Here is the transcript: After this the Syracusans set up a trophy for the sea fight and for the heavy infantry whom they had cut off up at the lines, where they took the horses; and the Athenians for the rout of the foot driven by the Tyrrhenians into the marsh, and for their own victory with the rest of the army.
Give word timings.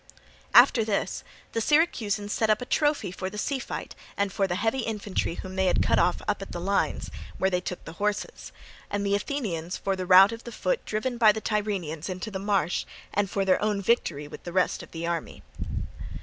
After 0.55 0.83
this 0.83 1.23
the 1.51 1.61
Syracusans 1.61 2.33
set 2.33 2.49
up 2.49 2.59
a 2.59 2.65
trophy 2.65 3.11
for 3.11 3.29
the 3.29 3.37
sea 3.37 3.59
fight 3.59 3.93
and 4.17 4.33
for 4.33 4.47
the 4.47 4.55
heavy 4.55 4.79
infantry 4.79 5.35
whom 5.35 5.55
they 5.55 5.67
had 5.67 5.83
cut 5.83 5.99
off 5.99 6.23
up 6.27 6.41
at 6.41 6.51
the 6.53 6.59
lines, 6.59 7.11
where 7.37 7.51
they 7.51 7.61
took 7.61 7.85
the 7.85 7.91
horses; 8.01 8.51
and 8.89 9.05
the 9.05 9.13
Athenians 9.13 9.77
for 9.77 9.95
the 9.95 10.07
rout 10.07 10.31
of 10.31 10.43
the 10.43 10.51
foot 10.51 10.83
driven 10.85 11.19
by 11.19 11.31
the 11.31 11.39
Tyrrhenians 11.39 12.09
into 12.09 12.31
the 12.31 12.39
marsh, 12.39 12.83
and 13.13 13.29
for 13.29 13.45
their 13.45 13.61
own 13.61 13.79
victory 13.79 14.27
with 14.27 14.41
the 14.43 14.51
rest 14.51 14.81
of 14.81 14.89
the 14.89 15.05
army. 15.05 15.43